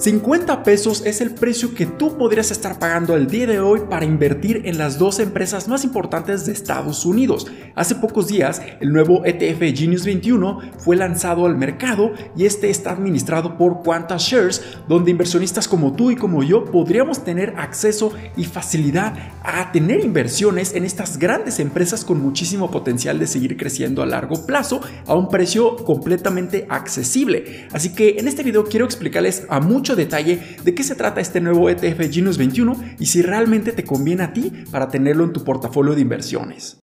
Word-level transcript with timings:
50 0.00 0.62
pesos 0.62 1.02
es 1.04 1.20
el 1.20 1.34
precio 1.34 1.74
que 1.74 1.84
tú 1.84 2.16
podrías 2.16 2.50
estar 2.50 2.78
pagando 2.78 3.14
el 3.16 3.26
día 3.26 3.46
de 3.46 3.60
hoy 3.60 3.80
para 3.90 4.06
invertir 4.06 4.62
en 4.64 4.78
las 4.78 4.98
dos 4.98 5.18
empresas 5.18 5.68
más 5.68 5.84
importantes 5.84 6.46
de 6.46 6.52
Estados 6.52 7.04
Unidos. 7.04 7.46
Hace 7.74 7.96
pocos 7.96 8.28
días, 8.28 8.62
el 8.80 8.94
nuevo 8.94 9.26
ETF 9.26 9.60
Genius 9.78 10.06
21 10.06 10.60
fue 10.78 10.96
lanzado 10.96 11.44
al 11.44 11.54
mercado 11.54 12.12
y 12.34 12.46
este 12.46 12.70
está 12.70 12.92
administrado 12.92 13.58
por 13.58 13.82
Quanta 13.82 14.16
Shares, 14.18 14.62
donde 14.88 15.10
inversionistas 15.10 15.68
como 15.68 15.92
tú 15.92 16.10
y 16.10 16.16
como 16.16 16.42
yo 16.42 16.64
podríamos 16.64 17.22
tener 17.22 17.52
acceso 17.58 18.10
y 18.38 18.44
facilidad 18.44 19.12
a 19.44 19.70
tener 19.70 20.02
inversiones 20.02 20.74
en 20.74 20.86
estas 20.86 21.18
grandes 21.18 21.60
empresas 21.60 22.06
con 22.06 22.22
muchísimo 22.22 22.70
potencial 22.70 23.18
de 23.18 23.26
seguir 23.26 23.58
creciendo 23.58 24.02
a 24.02 24.06
largo 24.06 24.46
plazo 24.46 24.80
a 25.06 25.14
un 25.14 25.28
precio 25.28 25.76
completamente 25.76 26.64
accesible. 26.70 27.68
Así 27.72 27.92
que 27.92 28.16
en 28.18 28.28
este 28.28 28.42
video 28.42 28.64
quiero 28.64 28.86
explicarles 28.86 29.44
a 29.50 29.60
muchos 29.60 29.89
detalle 29.96 30.56
de 30.64 30.74
qué 30.74 30.82
se 30.82 30.94
trata 30.94 31.20
este 31.20 31.40
nuevo 31.40 31.68
ETF 31.68 32.10
Genius 32.10 32.38
21 32.38 32.76
y 32.98 33.06
si 33.06 33.22
realmente 33.22 33.72
te 33.72 33.84
conviene 33.84 34.24
a 34.24 34.32
ti 34.32 34.52
para 34.70 34.88
tenerlo 34.88 35.24
en 35.24 35.32
tu 35.32 35.44
portafolio 35.44 35.94
de 35.94 36.00
inversiones. 36.00 36.80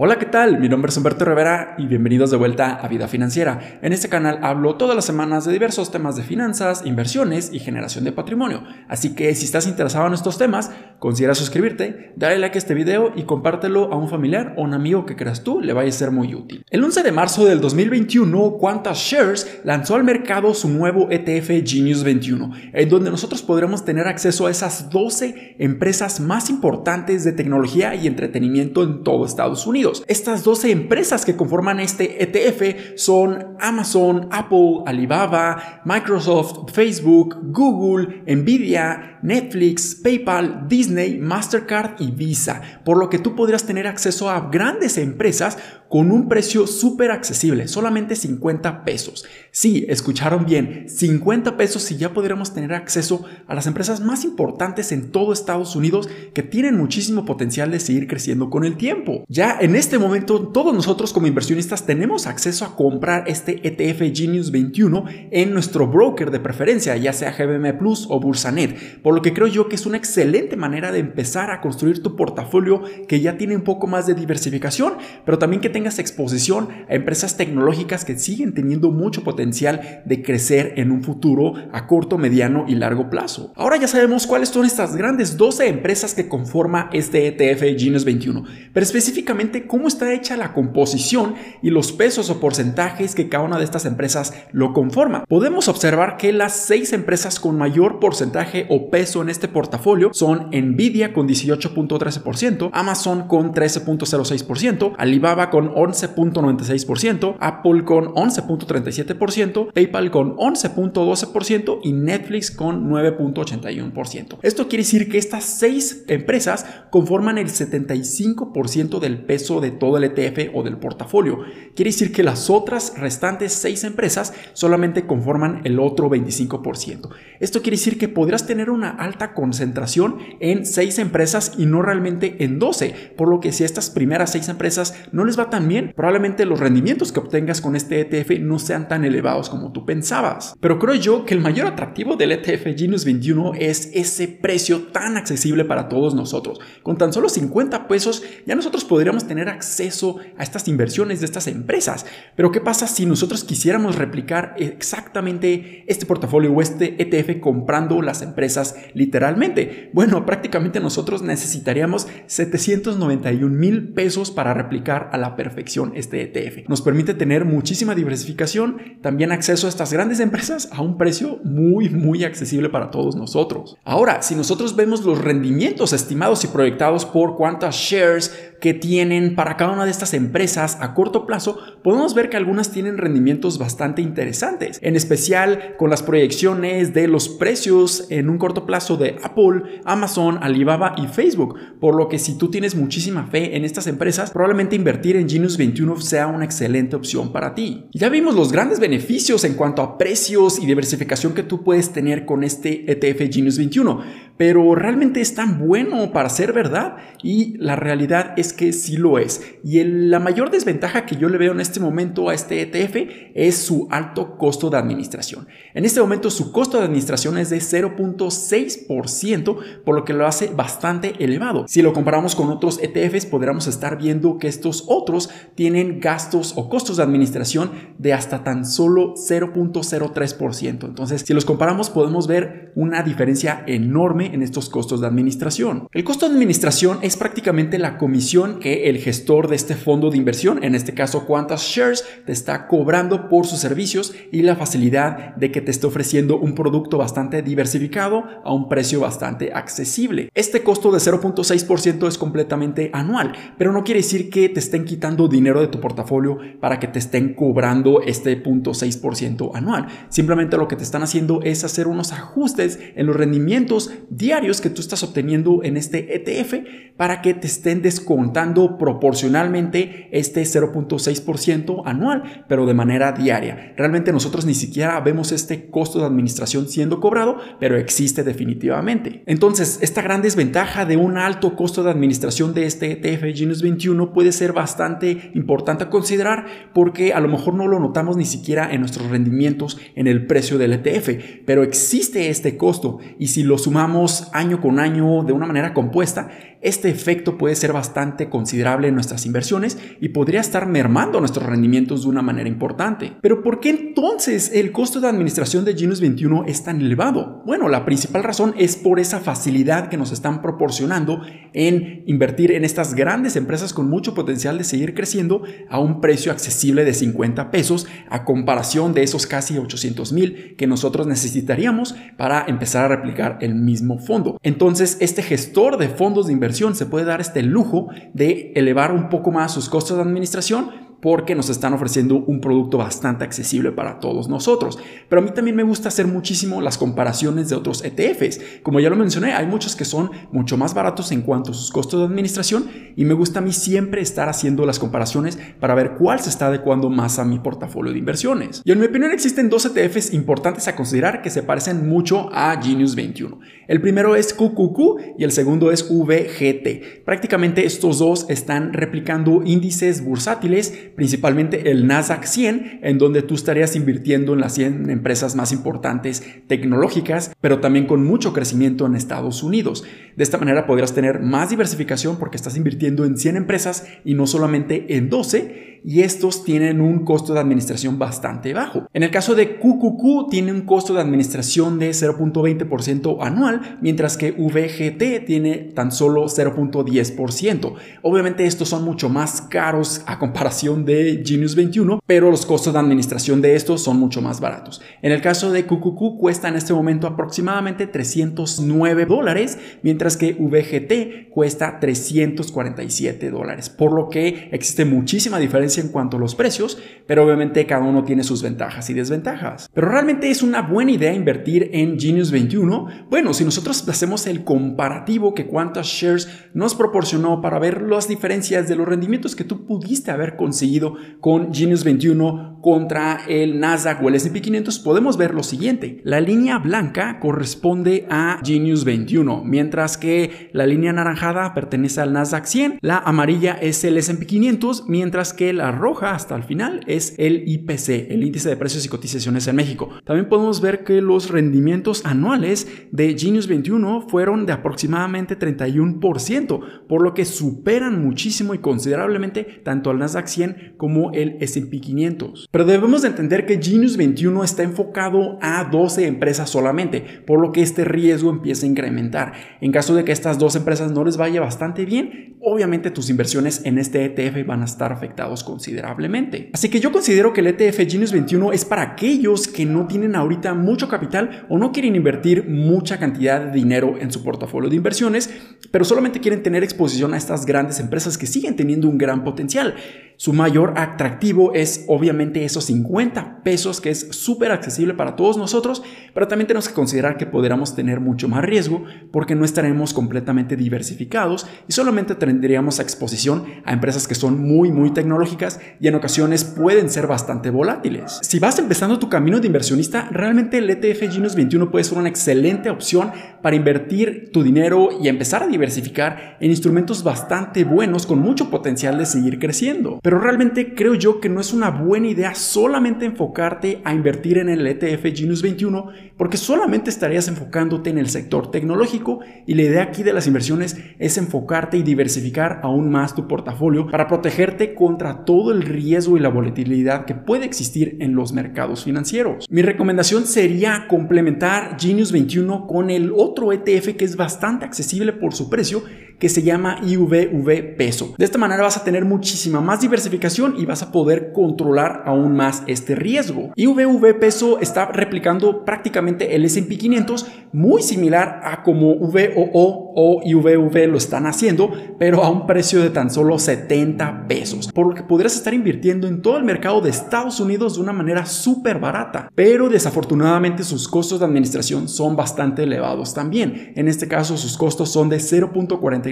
Hola, 0.00 0.20
¿qué 0.20 0.26
tal? 0.26 0.60
Mi 0.60 0.68
nombre 0.68 0.90
es 0.90 0.96
Humberto 0.96 1.24
Rivera 1.24 1.74
y 1.76 1.88
bienvenidos 1.88 2.30
de 2.30 2.36
vuelta 2.36 2.74
a 2.76 2.86
Vida 2.86 3.08
Financiera. 3.08 3.80
En 3.82 3.92
este 3.92 4.08
canal 4.08 4.38
hablo 4.44 4.76
todas 4.76 4.94
las 4.94 5.04
semanas 5.04 5.44
de 5.44 5.50
diversos 5.50 5.90
temas 5.90 6.14
de 6.14 6.22
finanzas, 6.22 6.86
inversiones 6.86 7.50
y 7.52 7.58
generación 7.58 8.04
de 8.04 8.12
patrimonio. 8.12 8.62
Así 8.86 9.16
que 9.16 9.34
si 9.34 9.46
estás 9.46 9.66
interesado 9.66 10.06
en 10.06 10.14
estos 10.14 10.38
temas, 10.38 10.70
considera 11.00 11.34
suscribirte, 11.34 12.12
dale 12.14 12.38
like 12.38 12.56
a 12.56 12.60
este 12.60 12.74
video 12.74 13.12
y 13.16 13.24
compártelo 13.24 13.92
a 13.92 13.96
un 13.96 14.08
familiar 14.08 14.54
o 14.56 14.62
un 14.62 14.72
amigo 14.72 15.04
que 15.04 15.16
creas 15.16 15.42
tú 15.42 15.60
le 15.60 15.72
vaya 15.72 15.88
a 15.88 15.92
ser 15.92 16.12
muy 16.12 16.32
útil. 16.32 16.64
El 16.70 16.84
11 16.84 17.02
de 17.02 17.10
marzo 17.10 17.44
del 17.44 17.60
2021, 17.60 18.52
Quantas 18.52 18.98
Shares 18.98 19.62
lanzó 19.64 19.96
al 19.96 20.04
mercado 20.04 20.54
su 20.54 20.68
nuevo 20.68 21.08
ETF 21.10 21.68
Genius 21.68 22.04
21, 22.04 22.52
en 22.72 22.88
donde 22.88 23.10
nosotros 23.10 23.42
podremos 23.42 23.84
tener 23.84 24.06
acceso 24.06 24.46
a 24.46 24.52
esas 24.52 24.90
12 24.90 25.56
empresas 25.58 26.20
más 26.20 26.50
importantes 26.50 27.24
de 27.24 27.32
tecnología 27.32 27.96
y 27.96 28.06
entretenimiento 28.06 28.84
en 28.84 29.02
todo 29.02 29.26
Estados 29.26 29.66
Unidos. 29.66 29.87
Estas 30.06 30.44
12 30.44 30.70
empresas 30.70 31.24
que 31.24 31.36
conforman 31.36 31.80
este 31.80 32.22
ETF 32.22 32.96
son 32.96 33.56
Amazon, 33.60 34.28
Apple, 34.30 34.82
Alibaba, 34.86 35.82
Microsoft, 35.84 36.72
Facebook, 36.72 37.36
Google, 37.52 38.22
Nvidia, 38.26 39.18
Netflix, 39.22 39.96
PayPal, 39.96 40.66
Disney, 40.68 41.18
Mastercard 41.18 42.00
y 42.00 42.10
Visa, 42.10 42.60
por 42.84 42.98
lo 42.98 43.10
que 43.10 43.18
tú 43.18 43.34
podrías 43.34 43.64
tener 43.64 43.86
acceso 43.86 44.30
a 44.30 44.48
grandes 44.50 44.98
empresas 44.98 45.58
con 45.88 46.12
un 46.12 46.28
precio 46.28 46.66
súper 46.66 47.10
accesible, 47.10 47.66
solamente 47.66 48.14
50 48.14 48.84
pesos. 48.84 49.24
Sí, 49.50 49.86
escucharon 49.88 50.44
bien, 50.44 50.84
50 50.88 51.56
pesos 51.56 51.90
y 51.90 51.96
ya 51.96 52.12
podríamos 52.12 52.52
tener 52.52 52.74
acceso 52.74 53.24
a 53.46 53.54
las 53.54 53.66
empresas 53.66 54.00
más 54.00 54.24
importantes 54.24 54.92
en 54.92 55.10
todo 55.10 55.32
Estados 55.32 55.74
Unidos 55.76 56.08
que 56.34 56.42
tienen 56.42 56.76
muchísimo 56.76 57.24
potencial 57.24 57.70
de 57.70 57.80
seguir 57.80 58.06
creciendo 58.06 58.50
con 58.50 58.64
el 58.64 58.76
tiempo. 58.76 59.24
Ya 59.28 59.56
en 59.60 59.76
este 59.78 59.98
momento 59.98 60.48
todos 60.48 60.74
nosotros 60.74 61.12
como 61.12 61.26
inversionistas 61.28 61.86
tenemos 61.86 62.26
acceso 62.26 62.64
a 62.64 62.74
comprar 62.74 63.24
este 63.28 63.66
ETF 63.66 64.12
Genius 64.12 64.50
21 64.50 65.04
en 65.30 65.54
nuestro 65.54 65.86
broker 65.86 66.30
de 66.30 66.40
preferencia, 66.40 66.96
ya 66.96 67.12
sea 67.12 67.32
GBM 67.32 67.78
Plus 67.78 68.06
o 68.10 68.18
Bursanet, 68.18 69.00
por 69.02 69.14
lo 69.14 69.22
que 69.22 69.32
creo 69.32 69.46
yo 69.46 69.68
que 69.68 69.76
es 69.76 69.86
una 69.86 69.96
excelente 69.96 70.56
manera 70.56 70.90
de 70.90 70.98
empezar 70.98 71.52
a 71.52 71.60
construir 71.60 72.02
tu 72.02 72.16
portafolio 72.16 72.82
que 73.06 73.20
ya 73.20 73.36
tiene 73.36 73.54
un 73.54 73.62
poco 73.62 73.86
más 73.86 74.06
de 74.06 74.14
diversificación, 74.14 74.94
pero 75.24 75.38
también 75.38 75.60
que 75.60 75.70
tengas 75.70 76.00
exposición 76.00 76.68
a 76.88 76.94
empresas 76.94 77.36
tecnológicas 77.36 78.04
que 78.04 78.18
siguen 78.18 78.54
teniendo 78.54 78.90
mucho 78.90 79.22
potencial 79.22 80.02
de 80.04 80.22
crecer 80.22 80.74
en 80.76 80.90
un 80.90 81.04
futuro 81.04 81.52
a 81.72 81.86
corto, 81.86 82.18
mediano 82.18 82.64
y 82.66 82.74
largo 82.74 83.10
plazo. 83.10 83.52
Ahora 83.54 83.76
ya 83.76 83.86
sabemos 83.86 84.26
cuáles 84.26 84.48
son 84.48 84.64
estas 84.64 84.96
grandes 84.96 85.36
12 85.36 85.68
empresas 85.68 86.14
que 86.14 86.28
conforma 86.28 86.90
este 86.92 87.28
ETF 87.28 87.78
Genius 87.78 88.04
21, 88.04 88.44
pero 88.72 88.82
específicamente 88.82 89.67
cómo 89.68 89.86
está 89.86 90.12
hecha 90.12 90.36
la 90.36 90.52
composición 90.52 91.34
y 91.62 91.70
los 91.70 91.92
pesos 91.92 92.30
o 92.30 92.40
porcentajes 92.40 93.14
que 93.14 93.28
cada 93.28 93.44
una 93.44 93.58
de 93.58 93.64
estas 93.64 93.84
empresas 93.84 94.34
lo 94.52 94.72
conforma. 94.72 95.24
Podemos 95.28 95.68
observar 95.68 96.16
que 96.16 96.32
las 96.32 96.54
seis 96.54 96.92
empresas 96.92 97.38
con 97.38 97.56
mayor 97.56 98.00
porcentaje 98.00 98.66
o 98.68 98.90
peso 98.90 99.22
en 99.22 99.28
este 99.28 99.48
portafolio 99.48 100.10
son 100.12 100.50
Nvidia 100.50 101.12
con 101.12 101.28
18.13%, 101.28 102.70
Amazon 102.72 103.28
con 103.28 103.52
13.06%, 103.52 104.94
Alibaba 104.98 105.50
con 105.50 105.70
11.96%, 105.70 107.36
Apple 107.38 107.84
con 107.84 108.06
11.37%, 108.14 109.72
PayPal 109.72 110.10
con 110.10 110.36
11.12% 110.36 111.80
y 111.82 111.92
Netflix 111.92 112.50
con 112.50 112.90
9.81%. 112.90 114.38
Esto 114.42 114.68
quiere 114.68 114.84
decir 114.84 115.08
que 115.08 115.18
estas 115.18 115.44
seis 115.44 116.04
empresas 116.08 116.66
conforman 116.90 117.38
el 117.38 117.48
75% 117.48 118.98
del 119.00 119.24
peso 119.24 119.57
de 119.60 119.70
todo 119.70 119.96
el 119.96 120.04
ETF 120.04 120.54
o 120.54 120.62
del 120.62 120.78
portafolio. 120.78 121.40
Quiere 121.74 121.90
decir 121.90 122.12
que 122.12 122.22
las 122.22 122.50
otras 122.50 122.94
restantes 122.98 123.52
seis 123.52 123.84
empresas 123.84 124.32
solamente 124.52 125.06
conforman 125.06 125.60
el 125.64 125.78
otro 125.78 126.10
25%. 126.10 127.08
Esto 127.40 127.62
quiere 127.62 127.76
decir 127.76 127.98
que 127.98 128.08
podrás 128.08 128.46
tener 128.46 128.70
una 128.70 128.90
alta 128.90 129.34
concentración 129.34 130.18
en 130.40 130.66
seis 130.66 130.98
empresas 130.98 131.52
y 131.56 131.66
no 131.66 131.82
realmente 131.82 132.44
en 132.44 132.58
12, 132.58 133.12
por 133.16 133.28
lo 133.28 133.40
que 133.40 133.52
si 133.52 133.62
a 133.62 133.66
estas 133.66 133.90
primeras 133.90 134.32
seis 134.32 134.48
empresas 134.48 134.94
no 135.12 135.24
les 135.24 135.38
va 135.38 135.50
tan 135.50 135.68
bien, 135.68 135.92
probablemente 135.94 136.44
los 136.44 136.60
rendimientos 136.60 137.12
que 137.12 137.20
obtengas 137.20 137.60
con 137.60 137.76
este 137.76 138.00
ETF 138.00 138.40
no 138.40 138.58
sean 138.58 138.88
tan 138.88 139.04
elevados 139.04 139.48
como 139.48 139.72
tú 139.72 139.86
pensabas. 139.86 140.54
Pero 140.60 140.78
creo 140.78 140.94
yo 140.94 141.24
que 141.24 141.34
el 141.34 141.40
mayor 141.40 141.66
atractivo 141.66 142.16
del 142.16 142.32
ETF 142.32 142.76
Genius 142.76 143.04
21 143.04 143.54
es 143.54 143.90
ese 143.94 144.28
precio 144.28 144.88
tan 144.92 145.16
accesible 145.16 145.64
para 145.64 145.88
todos 145.88 146.14
nosotros. 146.14 146.58
Con 146.82 146.98
tan 146.98 147.12
solo 147.12 147.28
50 147.28 147.86
pesos 147.88 148.24
ya 148.46 148.54
nosotros 148.54 148.84
podríamos 148.84 149.26
tener 149.26 149.37
acceso 149.46 150.16
a 150.36 150.42
estas 150.42 150.66
inversiones 150.66 151.20
de 151.20 151.26
estas 151.26 151.46
empresas. 151.46 152.06
Pero 152.34 152.50
¿qué 152.50 152.60
pasa 152.60 152.88
si 152.88 153.06
nosotros 153.06 153.44
quisiéramos 153.44 153.96
replicar 153.96 154.54
exactamente 154.58 155.84
este 155.86 156.06
portafolio 156.06 156.52
o 156.52 156.60
este 156.60 157.00
ETF 157.00 157.40
comprando 157.40 158.02
las 158.02 158.22
empresas 158.22 158.74
literalmente? 158.94 159.90
Bueno, 159.92 160.26
prácticamente 160.26 160.80
nosotros 160.80 161.22
necesitaríamos 161.22 162.08
791 162.26 163.54
mil 163.54 163.92
pesos 163.92 164.30
para 164.30 164.54
replicar 164.54 165.10
a 165.12 165.18
la 165.18 165.36
perfección 165.36 165.92
este 165.94 166.22
ETF. 166.22 166.68
Nos 166.68 166.82
permite 166.82 167.14
tener 167.14 167.44
muchísima 167.44 167.94
diversificación, 167.94 168.98
también 169.02 169.30
acceso 169.30 169.66
a 169.66 169.70
estas 169.70 169.92
grandes 169.92 170.20
empresas 170.20 170.68
a 170.72 170.82
un 170.82 170.98
precio 170.98 171.38
muy, 171.44 171.88
muy 171.88 172.24
accesible 172.24 172.68
para 172.70 172.90
todos 172.90 173.16
nosotros. 173.16 173.76
Ahora, 173.84 174.22
si 174.22 174.34
nosotros 174.34 174.76
vemos 174.76 175.04
los 175.04 175.18
rendimientos 175.18 175.92
estimados 175.92 176.44
y 176.44 176.48
proyectados 176.48 177.04
por 177.04 177.36
cuántas 177.36 177.74
shares 177.76 178.47
que 178.60 178.74
tienen 178.74 179.34
para 179.34 179.56
cada 179.56 179.72
una 179.72 179.84
de 179.84 179.90
estas 179.90 180.14
empresas 180.14 180.78
a 180.80 180.94
corto 180.94 181.26
plazo, 181.26 181.58
podemos 181.82 182.14
ver 182.14 182.28
que 182.28 182.36
algunas 182.36 182.70
tienen 182.72 182.98
rendimientos 182.98 183.58
bastante 183.58 184.02
interesantes, 184.02 184.78
en 184.82 184.96
especial 184.96 185.76
con 185.78 185.90
las 185.90 186.02
proyecciones 186.02 186.94
de 186.94 187.08
los 187.08 187.28
precios 187.28 188.06
en 188.10 188.28
un 188.28 188.38
corto 188.38 188.66
plazo 188.66 188.96
de 188.96 189.16
Apple, 189.22 189.80
Amazon, 189.84 190.38
Alibaba 190.42 190.94
y 190.96 191.06
Facebook, 191.06 191.56
por 191.80 191.96
lo 191.96 192.08
que 192.08 192.18
si 192.18 192.36
tú 192.36 192.50
tienes 192.50 192.74
muchísima 192.74 193.26
fe 193.26 193.56
en 193.56 193.64
estas 193.64 193.86
empresas, 193.86 194.30
probablemente 194.30 194.76
invertir 194.76 195.16
en 195.16 195.28
Genius 195.28 195.56
21 195.56 196.00
sea 196.00 196.26
una 196.26 196.44
excelente 196.44 196.96
opción 196.96 197.32
para 197.32 197.54
ti. 197.54 197.86
Ya 197.92 198.08
vimos 198.08 198.34
los 198.34 198.52
grandes 198.52 198.80
beneficios 198.80 199.44
en 199.44 199.54
cuanto 199.54 199.82
a 199.82 199.98
precios 199.98 200.58
y 200.58 200.66
diversificación 200.66 201.34
que 201.34 201.42
tú 201.42 201.62
puedes 201.62 201.92
tener 201.92 202.24
con 202.24 202.44
este 202.44 202.90
ETF 202.90 203.32
Genius 203.32 203.58
21, 203.58 204.02
pero 204.38 204.74
realmente 204.76 205.20
es 205.20 205.34
tan 205.34 205.58
bueno 205.58 206.12
para 206.12 206.30
ser 206.30 206.52
verdad 206.52 206.96
y 207.22 207.56
la 207.58 207.76
realidad 207.76 208.32
es 208.36 208.52
que 208.52 208.72
sí 208.72 208.96
lo 208.96 209.18
es. 209.18 209.42
Y 209.64 209.82
la 209.82 210.20
mayor 210.20 210.50
desventaja 210.50 211.04
que 211.04 211.16
yo 211.16 211.28
le 211.28 211.38
veo 211.38 211.50
en 211.52 211.60
este 211.60 211.80
momento 211.80 212.30
a 212.30 212.34
este 212.34 212.62
ETF 212.62 212.96
es 213.34 213.58
su 213.58 213.88
alto 213.90 214.38
costo 214.38 214.70
de 214.70 214.78
administración. 214.78 215.48
En 215.74 215.84
este 215.84 216.00
momento 216.00 216.30
su 216.30 216.52
costo 216.52 216.78
de 216.78 216.84
administración 216.84 217.36
es 217.36 217.50
de 217.50 217.58
0.6%, 217.58 219.82
por 219.84 219.96
lo 219.96 220.04
que 220.04 220.12
lo 220.12 220.24
hace 220.26 220.46
bastante 220.48 221.14
elevado. 221.18 221.64
Si 221.66 221.82
lo 221.82 221.92
comparamos 221.92 222.36
con 222.36 222.50
otros 222.50 222.78
ETFs, 222.80 223.26
podríamos 223.26 223.66
estar 223.66 223.98
viendo 223.98 224.38
que 224.38 224.46
estos 224.46 224.84
otros 224.86 225.30
tienen 225.56 225.98
gastos 225.98 226.52
o 226.56 226.68
costos 226.68 226.98
de 226.98 227.02
administración 227.02 227.72
de 227.98 228.12
hasta 228.12 228.44
tan 228.44 228.64
solo 228.64 229.14
0.03%. 229.14 230.84
Entonces, 230.84 231.24
si 231.26 231.34
los 231.34 231.44
comparamos, 231.44 231.90
podemos 231.90 232.28
ver 232.28 232.70
una 232.76 233.02
diferencia 233.02 233.64
enorme 233.66 234.27
en 234.32 234.42
estos 234.42 234.68
costos 234.68 235.00
de 235.00 235.06
administración. 235.06 235.88
El 235.92 236.04
costo 236.04 236.26
de 236.26 236.34
administración 236.34 236.98
es 237.02 237.16
prácticamente 237.16 237.78
la 237.78 237.98
comisión 237.98 238.60
que 238.60 238.88
el 238.88 238.98
gestor 238.98 239.48
de 239.48 239.56
este 239.56 239.74
fondo 239.74 240.10
de 240.10 240.16
inversión, 240.16 240.62
en 240.62 240.74
este 240.74 240.94
caso 240.94 241.26
Quantas 241.26 241.62
Shares, 241.62 242.04
te 242.26 242.32
está 242.32 242.66
cobrando 242.66 243.28
por 243.28 243.46
sus 243.46 243.58
servicios 243.58 244.14
y 244.32 244.42
la 244.42 244.56
facilidad 244.56 245.34
de 245.36 245.50
que 245.50 245.60
te 245.60 245.70
esté 245.70 245.86
ofreciendo 245.86 246.38
un 246.38 246.54
producto 246.54 246.98
bastante 246.98 247.42
diversificado 247.42 248.24
a 248.44 248.52
un 248.52 248.68
precio 248.68 249.00
bastante 249.00 249.52
accesible. 249.52 250.30
Este 250.34 250.62
costo 250.62 250.90
de 250.90 250.98
0.6% 250.98 252.08
es 252.08 252.18
completamente 252.18 252.90
anual, 252.92 253.32
pero 253.56 253.72
no 253.72 253.84
quiere 253.84 254.00
decir 254.00 254.30
que 254.30 254.48
te 254.48 254.60
estén 254.60 254.84
quitando 254.84 255.28
dinero 255.28 255.60
de 255.60 255.68
tu 255.68 255.80
portafolio 255.80 256.38
para 256.60 256.78
que 256.78 256.88
te 256.88 256.98
estén 256.98 257.34
cobrando 257.34 258.02
este 258.02 258.42
0.6% 258.42 259.50
anual. 259.54 259.86
Simplemente 260.08 260.56
lo 260.56 260.68
que 260.68 260.76
te 260.76 260.82
están 260.82 261.02
haciendo 261.02 261.40
es 261.42 261.64
hacer 261.64 261.86
unos 261.86 262.12
ajustes 262.12 262.78
en 262.94 263.06
los 263.06 263.16
rendimientos 263.16 263.90
diarios 264.18 264.60
que 264.60 264.68
tú 264.68 264.80
estás 264.80 265.02
obteniendo 265.02 265.62
en 265.62 265.76
este 265.76 266.16
ETF 266.16 266.54
para 266.96 267.22
que 267.22 267.32
te 267.32 267.46
estén 267.46 267.80
descontando 267.80 268.76
proporcionalmente 268.76 270.08
este 270.10 270.42
0.6% 270.42 271.82
anual, 271.86 272.44
pero 272.48 272.66
de 272.66 272.74
manera 272.74 273.12
diaria. 273.12 273.72
Realmente 273.76 274.12
nosotros 274.12 274.44
ni 274.44 274.54
siquiera 274.54 275.00
vemos 275.00 275.30
este 275.30 275.70
costo 275.70 276.00
de 276.00 276.06
administración 276.06 276.68
siendo 276.68 276.98
cobrado, 276.98 277.36
pero 277.60 277.76
existe 277.76 278.24
definitivamente. 278.24 279.22
Entonces, 279.26 279.78
esta 279.80 280.02
gran 280.02 280.22
desventaja 280.22 280.84
de 280.84 280.96
un 280.96 281.16
alto 281.16 281.54
costo 281.54 281.84
de 281.84 281.90
administración 281.90 282.52
de 282.52 282.66
este 282.66 282.90
ETF 282.92 283.36
Genius 283.36 283.62
21 283.62 284.12
puede 284.12 284.32
ser 284.32 284.52
bastante 284.52 285.30
importante 285.34 285.84
a 285.84 285.90
considerar 285.90 286.46
porque 286.74 287.12
a 287.12 287.20
lo 287.20 287.28
mejor 287.28 287.54
no 287.54 287.68
lo 287.68 287.78
notamos 287.78 288.16
ni 288.16 288.24
siquiera 288.24 288.72
en 288.72 288.80
nuestros 288.80 289.08
rendimientos 289.08 289.78
en 289.94 290.08
el 290.08 290.26
precio 290.26 290.58
del 290.58 290.72
ETF, 290.72 291.44
pero 291.44 291.62
existe 291.62 292.28
este 292.28 292.56
costo 292.56 292.98
y 293.20 293.28
si 293.28 293.44
lo 293.44 293.56
sumamos 293.56 294.07
año 294.32 294.60
con 294.60 294.78
año 294.80 295.22
de 295.24 295.32
una 295.32 295.46
manera 295.46 295.74
compuesta, 295.74 296.28
este 296.60 296.88
efecto 296.88 297.38
puede 297.38 297.54
ser 297.54 297.72
bastante 297.72 298.28
considerable 298.28 298.88
en 298.88 298.94
nuestras 298.94 299.26
inversiones 299.26 299.78
y 300.00 300.08
podría 300.08 300.40
estar 300.40 300.66
mermando 300.66 301.20
nuestros 301.20 301.46
rendimientos 301.46 302.02
de 302.02 302.08
una 302.08 302.22
manera 302.22 302.48
importante. 302.48 303.12
Pero 303.20 303.42
¿por 303.42 303.60
qué 303.60 303.70
entonces 303.70 304.50
el 304.52 304.72
costo 304.72 305.00
de 305.00 305.08
administración 305.08 305.64
de 305.64 305.76
Genius 305.76 306.00
21 306.00 306.44
es 306.46 306.64
tan 306.64 306.80
elevado? 306.80 307.42
Bueno, 307.46 307.68
la 307.68 307.84
principal 307.84 308.24
razón 308.24 308.54
es 308.58 308.76
por 308.76 308.98
esa 308.98 309.20
facilidad 309.20 309.88
que 309.88 309.96
nos 309.96 310.10
están 310.10 310.42
proporcionando 310.42 311.22
en 311.52 312.02
invertir 312.06 312.52
en 312.52 312.64
estas 312.64 312.94
grandes 312.94 313.36
empresas 313.36 313.72
con 313.72 313.88
mucho 313.88 314.14
potencial 314.14 314.58
de 314.58 314.64
seguir 314.64 314.94
creciendo 314.94 315.42
a 315.70 315.78
un 315.78 316.00
precio 316.00 316.32
accesible 316.32 316.84
de 316.84 316.94
50 316.94 317.50
pesos 317.50 317.86
a 318.10 318.24
comparación 318.24 318.94
de 318.94 319.02
esos 319.04 319.26
casi 319.26 319.58
800 319.58 320.12
mil 320.12 320.56
que 320.56 320.66
nosotros 320.66 321.06
necesitaríamos 321.06 321.94
para 322.16 322.44
empezar 322.48 322.84
a 322.84 322.96
replicar 322.96 323.38
el 323.40 323.54
mismo 323.54 323.98
fondo. 323.98 324.38
Entonces, 324.42 324.96
este 325.00 325.22
gestor 325.22 325.78
de 325.78 325.88
fondos 325.88 326.26
de 326.26 326.32
inversión 326.32 326.47
se 326.74 326.86
puede 326.86 327.04
dar 327.04 327.20
este 327.20 327.42
lujo 327.42 327.88
de 328.14 328.52
elevar 328.54 328.92
un 328.92 329.08
poco 329.08 329.30
más 329.30 329.52
sus 329.52 329.68
costos 329.68 329.96
de 329.96 330.02
administración 330.02 330.87
porque 331.00 331.34
nos 331.34 331.48
están 331.48 331.72
ofreciendo 331.72 332.16
un 332.16 332.40
producto 332.40 332.78
bastante 332.78 333.24
accesible 333.24 333.70
para 333.72 334.00
todos 334.00 334.28
nosotros. 334.28 334.78
Pero 335.08 335.20
a 335.20 335.24
mí 335.24 335.30
también 335.30 335.56
me 335.56 335.62
gusta 335.62 335.88
hacer 335.88 336.06
muchísimo 336.06 336.60
las 336.60 336.78
comparaciones 336.78 337.48
de 337.48 337.56
otros 337.56 337.84
ETFs. 337.84 338.40
Como 338.62 338.80
ya 338.80 338.90
lo 338.90 338.96
mencioné, 338.96 339.32
hay 339.32 339.46
muchos 339.46 339.76
que 339.76 339.84
son 339.84 340.10
mucho 340.32 340.56
más 340.56 340.74
baratos 340.74 341.12
en 341.12 341.22
cuanto 341.22 341.52
a 341.52 341.54
sus 341.54 341.70
costos 341.70 342.00
de 342.00 342.06
administración 342.06 342.68
y 342.96 343.04
me 343.04 343.14
gusta 343.14 343.38
a 343.38 343.42
mí 343.42 343.52
siempre 343.52 344.00
estar 344.00 344.28
haciendo 344.28 344.66
las 344.66 344.78
comparaciones 344.78 345.38
para 345.60 345.74
ver 345.74 345.92
cuál 345.92 346.20
se 346.20 346.30
está 346.30 346.48
adecuando 346.48 346.90
más 346.90 347.18
a 347.18 347.24
mi 347.24 347.38
portafolio 347.38 347.92
de 347.92 347.98
inversiones. 347.98 348.62
Y 348.64 348.72
en 348.72 348.80
mi 348.80 348.86
opinión 348.86 349.12
existen 349.12 349.48
dos 349.48 349.66
ETFs 349.66 350.12
importantes 350.12 350.66
a 350.66 350.74
considerar 350.74 351.22
que 351.22 351.30
se 351.30 351.42
parecen 351.42 351.88
mucho 351.88 352.28
a 352.32 352.60
Genius 352.60 352.94
21. 352.94 353.38
El 353.68 353.80
primero 353.80 354.16
es 354.16 354.32
QQQ 354.32 355.18
y 355.18 355.24
el 355.24 355.30
segundo 355.30 355.70
es 355.70 355.88
VGT. 355.88 357.04
Prácticamente 357.04 357.66
estos 357.66 357.98
dos 357.98 358.26
están 358.28 358.72
replicando 358.72 359.42
índices 359.44 360.02
bursátiles 360.04 360.87
principalmente 360.98 361.70
el 361.70 361.86
Nasdaq 361.86 362.24
100, 362.24 362.80
en 362.82 362.98
donde 362.98 363.22
tú 363.22 363.36
estarías 363.36 363.76
invirtiendo 363.76 364.34
en 364.34 364.40
las 364.40 364.56
100 364.56 364.90
empresas 364.90 365.36
más 365.36 365.52
importantes 365.52 366.24
tecnológicas, 366.48 367.30
pero 367.40 367.60
también 367.60 367.86
con 367.86 368.04
mucho 368.04 368.32
crecimiento 368.32 368.84
en 368.84 368.96
Estados 368.96 369.44
Unidos. 369.44 369.84
De 370.16 370.24
esta 370.24 370.38
manera 370.38 370.66
podrías 370.66 370.94
tener 370.94 371.20
más 371.20 371.50
diversificación 371.50 372.18
porque 372.18 372.36
estás 372.36 372.56
invirtiendo 372.56 373.04
en 373.04 373.16
100 373.16 373.36
empresas 373.36 373.86
y 374.04 374.14
no 374.14 374.26
solamente 374.26 374.96
en 374.96 375.08
12 375.08 375.77
y 375.84 376.02
estos 376.02 376.44
tienen 376.44 376.80
un 376.80 377.04
costo 377.04 377.34
de 377.34 377.40
administración 377.40 377.98
bastante 377.98 378.52
bajo. 378.52 378.86
En 378.92 379.02
el 379.02 379.10
caso 379.10 379.34
de 379.34 379.58
QQQ 379.58 380.30
tiene 380.30 380.52
un 380.52 380.62
costo 380.62 380.94
de 380.94 381.00
administración 381.00 381.78
de 381.78 381.90
0.20% 381.90 383.18
anual, 383.20 383.78
mientras 383.80 384.16
que 384.16 384.32
VGT 384.32 385.26
tiene 385.26 385.72
tan 385.74 385.92
solo 385.92 386.24
0.10%. 386.24 387.74
Obviamente 388.02 388.46
estos 388.46 388.68
son 388.68 388.84
mucho 388.84 389.08
más 389.08 389.42
caros 389.42 390.02
a 390.06 390.18
comparación 390.18 390.84
de 390.84 391.22
Genius 391.24 391.54
21, 391.54 392.00
pero 392.06 392.30
los 392.30 392.46
costos 392.46 392.72
de 392.72 392.78
administración 392.78 393.40
de 393.40 393.54
estos 393.54 393.82
son 393.82 393.98
mucho 393.98 394.20
más 394.20 394.40
baratos. 394.40 394.80
En 395.02 395.12
el 395.12 395.20
caso 395.20 395.50
de 395.52 395.64
QQQ 395.64 396.18
cuesta 396.18 396.48
en 396.48 396.56
este 396.56 396.72
momento 396.72 397.06
aproximadamente 397.06 397.86
309 397.86 399.06
dólares, 399.06 399.58
mientras 399.82 400.16
que 400.16 400.32
VGT 400.32 401.30
cuesta 401.30 401.78
347 401.80 403.30
dólares, 403.30 403.68
por 403.68 403.92
lo 403.92 404.08
que 404.08 404.48
existe 404.52 404.84
muchísima 404.84 405.38
diferencia 405.38 405.67
en 405.76 405.88
cuanto 405.88 406.16
a 406.16 406.20
los 406.20 406.34
precios, 406.34 406.78
pero 407.06 407.24
obviamente 407.24 407.66
cada 407.66 407.84
uno 407.84 408.04
tiene 408.04 408.24
sus 408.24 408.42
ventajas 408.42 408.88
y 408.88 408.94
desventajas. 408.94 409.68
Pero 409.74 409.90
realmente 409.90 410.30
es 410.30 410.42
una 410.42 410.62
buena 410.62 410.92
idea 410.92 411.12
invertir 411.12 411.70
en 411.72 411.98
Genius 411.98 412.30
21. 412.30 412.86
Bueno, 413.10 413.34
si 413.34 413.44
nosotros 413.44 413.86
hacemos 413.88 414.26
el 414.26 414.44
comparativo 414.44 415.34
que 415.34 415.46
cuántas 415.46 415.86
shares 415.86 416.28
nos 416.54 416.74
proporcionó 416.74 417.42
para 417.42 417.58
ver 417.58 417.82
las 417.82 418.08
diferencias 418.08 418.68
de 418.68 418.76
los 418.76 418.88
rendimientos 418.88 419.36
que 419.36 419.44
tú 419.44 419.66
pudiste 419.66 420.10
haber 420.10 420.36
conseguido 420.36 420.94
con 421.20 421.52
Genius 421.52 421.84
21 421.84 422.60
contra 422.62 423.20
el 423.28 423.60
Nasdaq 423.60 424.02
o 424.02 424.08
el 424.08 424.14
S&P 424.16 424.40
500, 424.40 424.78
podemos 424.80 425.16
ver 425.16 425.34
lo 425.34 425.42
siguiente. 425.42 426.00
La 426.04 426.20
línea 426.20 426.58
blanca 426.58 427.18
corresponde 427.20 428.06
a 428.10 428.40
Genius 428.44 428.84
21, 428.84 429.44
mientras 429.44 429.96
que 429.96 430.50
la 430.52 430.66
línea 430.66 430.90
anaranjada 430.90 431.54
pertenece 431.54 432.00
al 432.00 432.12
Nasdaq 432.12 432.44
100, 432.44 432.78
la 432.80 432.98
amarilla 432.98 433.52
es 433.52 433.84
el 433.84 433.96
S&P 433.96 434.26
500, 434.26 434.84
mientras 434.88 435.32
que 435.32 435.52
la 435.58 435.72
roja 435.72 436.14
hasta 436.14 436.36
el 436.36 436.44
final 436.44 436.80
es 436.86 437.14
el 437.18 437.42
IPC, 437.46 438.10
el 438.10 438.22
índice 438.22 438.48
de 438.48 438.56
precios 438.56 438.86
y 438.86 438.88
cotizaciones 438.88 439.46
en 439.48 439.56
México. 439.56 439.90
También 440.04 440.28
podemos 440.28 440.60
ver 440.60 440.84
que 440.84 441.02
los 441.02 441.30
rendimientos 441.30 442.06
anuales 442.06 442.68
de 442.92 443.18
Genius 443.18 443.48
21 443.48 444.06
fueron 444.08 444.46
de 444.46 444.52
aproximadamente 444.52 445.38
31%, 445.38 446.86
por 446.86 447.02
lo 447.02 447.12
que 447.12 447.24
superan 447.24 448.00
muchísimo 448.00 448.54
y 448.54 448.58
considerablemente 448.58 449.42
tanto 449.64 449.90
al 449.90 449.98
Nasdaq 449.98 450.28
100 450.28 450.74
como 450.76 451.12
el 451.12 451.36
S&P 451.40 451.80
500. 451.80 452.48
Pero 452.50 452.64
debemos 452.64 453.02
de 453.02 453.08
entender 453.08 453.44
que 453.44 453.60
Genius 453.60 453.96
21 453.96 454.44
está 454.44 454.62
enfocado 454.62 455.38
a 455.42 455.64
12 455.64 456.06
empresas 456.06 456.48
solamente, 456.48 457.22
por 457.26 457.40
lo 457.40 457.50
que 457.50 457.62
este 457.62 457.84
riesgo 457.84 458.30
empieza 458.30 458.64
a 458.64 458.68
incrementar. 458.68 459.32
En 459.60 459.72
caso 459.72 459.96
de 459.96 460.04
que 460.04 460.12
estas 460.12 460.38
dos 460.38 460.54
empresas 460.54 460.92
no 460.92 461.04
les 461.04 461.16
vaya 461.16 461.40
bastante 461.40 461.84
bien, 461.84 462.37
obviamente 462.48 462.90
tus 462.90 463.10
inversiones 463.10 463.62
en 463.64 463.78
este 463.78 464.04
ETF 464.04 464.46
van 464.46 464.62
a 464.62 464.64
estar 464.64 464.92
afectados 464.92 465.44
considerablemente. 465.44 466.50
Así 466.52 466.68
que 466.68 466.80
yo 466.80 466.92
considero 466.92 467.32
que 467.32 467.40
el 467.40 467.48
ETF 467.48 467.88
Genius 467.88 468.12
21 468.12 468.52
es 468.52 468.64
para 468.64 468.82
aquellos 468.82 469.48
que 469.48 469.64
no 469.64 469.86
tienen 469.86 470.16
ahorita 470.16 470.54
mucho 470.54 470.88
capital 470.88 471.46
o 471.48 471.58
no 471.58 471.72
quieren 471.72 471.96
invertir 471.96 472.48
mucha 472.48 472.98
cantidad 472.98 473.40
de 473.40 473.52
dinero 473.52 473.96
en 474.00 474.10
su 474.10 474.22
portafolio 474.22 474.70
de 474.70 474.76
inversiones, 474.76 475.30
pero 475.70 475.84
solamente 475.84 476.20
quieren 476.20 476.42
tener 476.42 476.62
exposición 476.64 477.14
a 477.14 477.16
estas 477.16 477.46
grandes 477.46 477.80
empresas 477.80 478.18
que 478.18 478.26
siguen 478.26 478.56
teniendo 478.56 478.88
un 478.88 478.98
gran 478.98 479.24
potencial. 479.24 479.74
Su 480.16 480.32
mayor 480.32 480.74
atractivo 480.76 481.54
es 481.54 481.84
obviamente 481.86 482.44
esos 482.44 482.64
50 482.64 483.44
pesos 483.44 483.80
que 483.80 483.90
es 483.90 484.08
súper 484.10 484.50
accesible 484.50 484.94
para 484.94 485.14
todos 485.14 485.36
nosotros, 485.36 485.84
pero 486.12 486.26
también 486.26 486.48
tenemos 486.48 486.66
que 486.66 486.74
considerar 486.74 487.16
que 487.16 487.26
podríamos 487.26 487.76
tener 487.76 488.00
mucho 488.00 488.28
más 488.28 488.44
riesgo 488.44 488.82
porque 489.12 489.36
no 489.36 489.44
estaremos 489.44 489.94
completamente 489.94 490.56
diversificados 490.56 491.46
y 491.68 491.72
solamente 491.72 492.16
tendríamos 492.38 492.78
exposición 492.78 493.46
a 493.64 493.72
empresas 493.72 494.06
que 494.06 494.14
son 494.14 494.40
muy 494.40 494.70
muy 494.70 494.92
tecnológicas 494.92 495.58
y 495.80 495.88
en 495.88 495.96
ocasiones 495.96 496.44
pueden 496.44 496.88
ser 496.88 497.08
bastante 497.08 497.50
volátiles. 497.50 498.20
Si 498.22 498.38
vas 498.38 498.60
empezando 498.60 499.00
tu 499.00 499.08
camino 499.08 499.40
de 499.40 499.48
inversionista, 499.48 500.08
realmente 500.12 500.58
el 500.58 500.70
ETF 500.70 501.12
Genius 501.12 501.34
21 501.34 501.68
puede 501.68 501.82
ser 501.82 501.98
una 501.98 502.08
excelente 502.08 502.70
opción 502.70 503.10
para 503.42 503.56
invertir 503.56 504.30
tu 504.32 504.44
dinero 504.44 504.90
y 505.02 505.08
empezar 505.08 505.42
a 505.42 505.48
diversificar 505.48 506.36
en 506.38 506.50
instrumentos 506.50 507.02
bastante 507.02 507.64
buenos 507.64 508.06
con 508.06 508.20
mucho 508.20 508.50
potencial 508.50 508.96
de 508.98 509.06
seguir 509.06 509.40
creciendo. 509.40 509.98
Pero 510.00 510.20
realmente 510.20 510.76
creo 510.76 510.94
yo 510.94 511.18
que 511.20 511.28
no 511.28 511.40
es 511.40 511.52
una 511.52 511.70
buena 511.70 512.06
idea 512.06 512.36
solamente 512.36 513.04
enfocarte 513.04 513.80
a 513.84 513.92
invertir 513.92 514.38
en 514.38 514.48
el 514.48 514.64
ETF 514.64 515.06
Genius 515.12 515.42
21 515.42 515.86
porque 516.16 516.36
solamente 516.36 516.88
estarías 516.88 517.26
enfocándote 517.26 517.90
en 517.90 517.98
el 517.98 518.08
sector 518.08 518.52
tecnológico 518.52 519.20
y 519.44 519.54
la 519.54 519.62
idea 519.62 519.82
aquí 519.82 520.04
de 520.04 520.12
las 520.12 520.28
inversiones 520.28 520.76
es 521.00 521.18
enfocarte 521.18 521.76
y 521.76 521.82
diversificar 521.82 522.27
aún 522.62 522.90
más 522.90 523.14
tu 523.14 523.26
portafolio 523.26 523.86
para 523.86 524.06
protegerte 524.06 524.74
contra 524.74 525.24
todo 525.24 525.52
el 525.52 525.62
riesgo 525.62 526.16
y 526.16 526.20
la 526.20 526.28
volatilidad 526.28 527.04
que 527.04 527.14
puede 527.14 527.44
existir 527.44 527.96
en 528.00 528.14
los 528.14 528.32
mercados 528.32 528.84
financieros. 528.84 529.46
Mi 529.50 529.62
recomendación 529.62 530.26
sería 530.26 530.86
complementar 530.88 531.76
Genius 531.78 532.12
21 532.12 532.66
con 532.66 532.90
el 532.90 533.12
otro 533.14 533.52
ETF 533.52 533.96
que 533.96 534.04
es 534.04 534.16
bastante 534.16 534.64
accesible 534.64 535.12
por 535.12 535.34
su 535.34 535.48
precio 535.50 535.82
que 536.18 536.28
se 536.28 536.42
llama 536.42 536.80
IVV 536.82 537.76
peso. 537.76 538.14
De 538.18 538.24
esta 538.24 538.38
manera 538.38 538.62
vas 538.62 538.76
a 538.76 538.84
tener 538.84 539.04
muchísima 539.04 539.60
más 539.60 539.80
diversificación 539.80 540.54
y 540.58 540.66
vas 540.66 540.82
a 540.82 540.92
poder 540.92 541.32
controlar 541.32 542.02
aún 542.06 542.34
más 542.34 542.62
este 542.66 542.94
riesgo. 542.94 543.52
IVV 543.56 544.18
peso 544.18 544.58
está 544.60 544.86
replicando 544.86 545.64
prácticamente 545.64 546.34
el 546.34 546.44
S&P 546.44 546.76
500 546.76 547.26
muy 547.52 547.82
similar 547.82 548.40
a 548.44 548.62
como 548.62 548.96
VOO 548.96 549.92
o 549.94 550.20
IVV 550.24 550.88
lo 550.88 550.98
están 550.98 551.26
haciendo, 551.26 551.70
pero 551.98 552.22
a 552.22 552.30
un 552.30 552.46
precio 552.46 552.80
de 552.80 552.90
tan 552.90 553.10
solo 553.10 553.38
70 553.38 554.26
pesos, 554.28 554.70
por 554.72 554.86
lo 554.86 554.94
que 554.94 555.02
podrías 555.02 555.34
estar 555.34 555.54
invirtiendo 555.54 556.06
en 556.06 556.22
todo 556.22 556.36
el 556.36 556.44
mercado 556.44 556.80
de 556.80 556.90
Estados 556.90 557.40
Unidos 557.40 557.74
de 557.74 557.80
una 557.80 557.92
manera 557.92 558.26
súper 558.26 558.78
barata, 558.78 559.30
pero 559.34 559.68
desafortunadamente 559.68 560.62
sus 560.62 560.88
costos 560.88 561.20
de 561.20 561.26
administración 561.26 561.88
son 561.88 562.16
bastante 562.16 562.62
elevados 562.64 563.14
también. 563.14 563.72
En 563.76 563.88
este 563.88 564.08
caso 564.08 564.36
sus 564.36 564.56
costos 564.56 564.90
son 564.90 565.08
de 565.08 565.20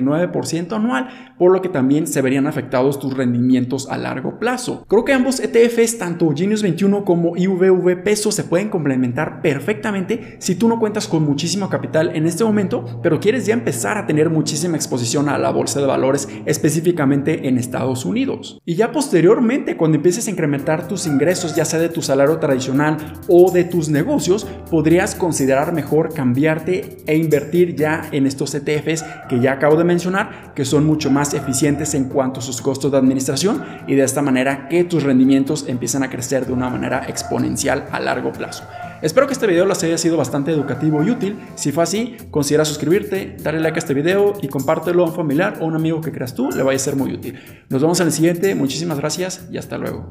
0.49% 0.03 0.73
anual, 0.73 1.35
por 1.39 1.53
lo 1.53 1.63
que 1.63 1.69
también 1.69 2.07
se 2.07 2.23
verían 2.23 2.47
afectados 2.47 2.99
tus 2.99 3.17
rendimientos 3.17 3.89
a 3.91 3.99
largo 3.99 4.39
plazo. 4.39 4.85
Creo 4.89 5.05
que 5.05 5.13
ambos 5.13 5.41
ETFs, 5.41 5.99
tanto 5.99 6.33
Genius 6.35 6.63
21 6.63 7.05
como 7.05 7.37
IVV 7.37 8.03
peso, 8.03 8.33
se 8.33 8.45
pueden 8.45 8.69
complementar 8.69 9.41
perfectamente 9.43 10.37
si 10.39 10.55
tú 10.55 10.69
no 10.69 10.79
cuentas 10.79 11.09
con 11.09 11.25
muchísimo 11.25 11.69
capital 11.69 12.15
en 12.15 12.27
este 12.27 12.45
momento, 12.45 13.01
pero 13.03 13.21
quieres 13.21 13.47
ya 13.47 13.55
empezar 13.55 13.99
a 13.99 14.07
tener 14.07 14.31
muchísima 14.31 14.77
exposición 14.77 15.29
a 15.29 15.39
la 15.39 15.51
bolsa 15.51 15.81
de 15.81 15.87
valores, 15.87 16.29
específicamente 16.47 17.49
en 17.49 17.59
Estados 17.59 18.05
Unidos. 18.05 18.59
Y 18.65 18.75
ya 18.75 18.93
posteriormente, 18.93 19.77
cuando 19.77 19.97
empieces 19.97 20.27
a 20.27 20.31
incrementar 20.31 20.89
tus 20.89 21.07
ingresos, 21.07 21.55
ya 21.55 21.65
sea 21.65 21.81
de 21.81 21.89
tu 21.89 22.03
salario 22.03 22.39
tradicional 22.39 22.97
o 23.29 23.51
de 23.51 23.65
tus 23.65 23.89
negocios, 23.89 24.47
podrías 24.71 25.15
considerar 25.15 25.73
mejor 25.73 26.13
cambiarte 26.13 26.99
e 27.07 27.17
invertir 27.17 27.75
ya 27.77 28.09
en 28.13 28.27
estos 28.27 28.55
ETFs 28.55 29.05
que 29.29 29.41
ya 29.41 29.53
acabo 29.53 29.77
de 29.77 29.85
mencionar, 29.87 30.53
que 30.55 30.65
son 30.65 30.85
mucho 30.85 31.11
más 31.11 31.33
eficientes 31.33 31.95
en 31.95 32.05
cuanto 32.05 32.41
a 32.41 32.43
sus 32.43 32.61
costos 32.61 32.93
de 32.93 32.99
administración 32.99 33.65
y 33.87 33.95
de 33.95 34.05
esta 34.05 34.23
manera 34.23 34.69
que 34.69 34.85
tus 34.85 35.03
rendimientos 35.03 35.65
empiezan 35.69 36.03
a 36.03 36.11
crecer 36.11 36.47
de 36.47 36.53
una 36.53 36.69
manera 36.69 37.05
exponencial 37.09 37.87
a 37.91 38.01
largo 38.01 38.33
plazo. 38.33 38.65
Espero 39.03 39.27
que 39.27 39.35
este 39.35 39.47
video 39.47 39.67
les 39.67 39.83
haya 39.85 39.99
sido 39.99 40.17
bastante 40.17 40.51
educativo 40.51 41.03
y 41.03 41.11
útil. 41.11 41.39
Si 41.55 41.71
fue 41.71 41.83
así, 41.83 42.17
considera 42.31 42.65
suscribirte, 42.65 43.37
darle 43.43 43.61
like 43.61 43.77
a 43.77 43.81
este 43.81 43.95
video 43.95 44.35
y 44.41 44.49
compártelo 44.49 45.05
a 45.05 45.07
un 45.07 45.15
familiar 45.15 45.59
o 45.61 45.67
un 45.67 45.75
amigo 45.75 46.01
que 46.01 46.13
creas 46.13 46.35
tú, 46.35 46.51
le 46.51 46.63
vaya 46.63 46.77
a 46.77 46.81
ser 46.81 46.97
muy 46.97 47.13
útil. 47.13 47.39
Nos 47.69 47.83
vemos 47.83 48.01
en 48.01 48.07
el 48.07 48.13
siguiente, 48.13 48.55
muchísimas 48.55 48.99
gracias 48.99 49.47
y 49.51 49.59
hasta 49.59 49.77
luego. 49.79 50.09